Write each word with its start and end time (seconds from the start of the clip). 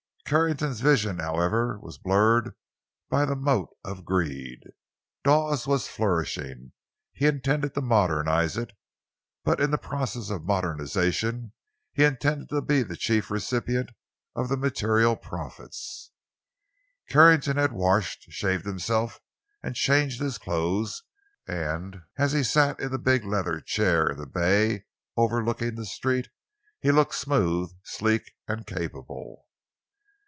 Carrington's 0.25 0.79
vision, 0.79 1.19
however, 1.19 1.77
was 1.81 1.97
blurred 1.97 2.55
by 3.09 3.25
the 3.25 3.35
mote 3.35 3.75
of 3.83 4.05
greed. 4.05 4.61
Dawes 5.25 5.67
was 5.67 5.89
flourishing; 5.89 6.71
he 7.11 7.25
intended 7.25 7.73
to 7.73 7.81
modernize 7.81 8.55
it, 8.55 8.71
but 9.43 9.59
in 9.59 9.71
the 9.71 9.77
process 9.77 10.29
of 10.29 10.45
modernization 10.45 11.51
he 11.91 12.05
intended 12.05 12.47
to 12.47 12.61
be 12.61 12.81
the 12.81 12.95
chief 12.95 13.29
recipient 13.29 13.89
of 14.33 14.47
the 14.47 14.55
material 14.55 15.17
profits. 15.17 16.11
Carrington 17.09 17.57
had 17.57 17.73
washed, 17.73 18.23
shaved 18.31 18.65
himself, 18.65 19.19
and 19.61 19.75
changed 19.75 20.21
his 20.21 20.37
clothes; 20.37 21.03
and 21.45 22.03
as 22.17 22.31
he 22.31 22.41
sat 22.43 22.79
in 22.79 22.89
the 22.89 22.97
big 22.97 23.25
leather 23.25 23.59
chair 23.59 24.07
in 24.07 24.15
the 24.17 24.25
bay, 24.27 24.85
overlooking 25.17 25.75
the 25.75 25.85
street, 25.85 26.29
he 26.79 26.89
looked 26.89 27.15
smooth, 27.15 27.71
sleek, 27.83 28.31
and 28.47 28.65
capable. 28.65 29.47